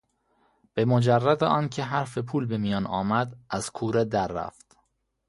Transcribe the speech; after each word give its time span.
به 0.73 0.85
مجرد 0.85 1.43
آنکه 1.43 1.83
حرف 1.83 2.17
پول 2.17 2.45
به 2.45 2.57
میان 2.57 2.85
آمد 2.85 3.37
از 3.49 3.71
کوره 3.71 4.03
در 4.05 4.27
رفت. 4.27 4.77